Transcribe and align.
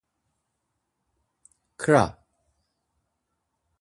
ǩra! 1.81 2.05